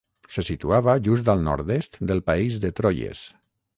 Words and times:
Se 0.35 0.43
situava 0.47 0.95
just 1.07 1.29
al 1.33 1.45
nord-est 1.49 1.99
del 2.13 2.25
país 2.31 2.59
de 2.65 2.73
Troyes. 2.81 3.23